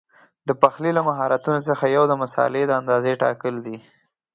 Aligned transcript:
د 0.47 0.49
پخلي 0.61 0.91
له 0.97 1.01
مهارتونو 1.09 1.59
څخه 1.69 1.85
یو 1.95 2.03
د 2.07 2.13
مسالې 2.21 2.63
د 2.67 2.71
اندازې 2.81 3.13
ټاکل 3.23 3.55
دي. 3.65 3.77